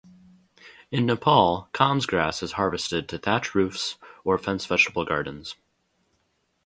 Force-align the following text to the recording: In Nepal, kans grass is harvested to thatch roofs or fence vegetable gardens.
In 0.89 1.05
Nepal, 1.05 1.69
kans 1.73 2.07
grass 2.07 2.41
is 2.41 2.53
harvested 2.53 3.07
to 3.09 3.19
thatch 3.19 3.53
roofs 3.53 3.97
or 4.23 4.35
fence 4.39 4.65
vegetable 4.65 5.05
gardens. 5.05 5.55